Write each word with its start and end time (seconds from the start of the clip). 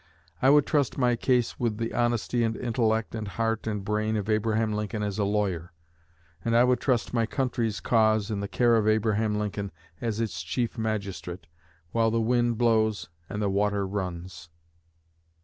I 0.41 0.49
would 0.49 0.65
trust 0.65 0.97
my 0.97 1.15
case 1.15 1.59
with 1.59 1.77
the 1.77 1.93
honesty 1.93 2.43
and 2.43 2.57
intellect 2.57 3.13
and 3.13 3.27
heart 3.27 3.67
and 3.67 3.85
brain 3.85 4.15
of 4.17 4.31
Abraham 4.31 4.73
Lincoln 4.73 5.03
as 5.03 5.19
a 5.19 5.23
lawyer; 5.23 5.73
and 6.43 6.57
I 6.57 6.63
would 6.63 6.79
trust 6.79 7.13
my 7.13 7.27
country's 7.27 7.79
cause 7.79 8.31
in 8.31 8.39
the 8.39 8.47
care 8.47 8.77
of 8.77 8.87
Abraham 8.87 9.35
Lincoln 9.37 9.71
as 10.01 10.19
its 10.19 10.41
chief 10.41 10.75
magistrate, 10.75 11.45
while 11.91 12.09
the 12.09 12.19
wind 12.19 12.57
blows 12.57 13.09
and 13.29 13.43
the 13.43 13.49
water 13.51 13.85
runs." 13.85 14.49